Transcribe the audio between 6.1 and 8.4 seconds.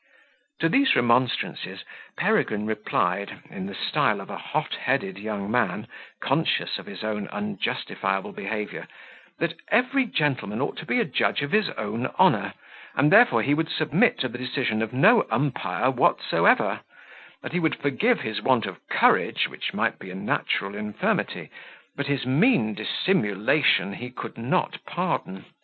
conscious of his own unjustifiable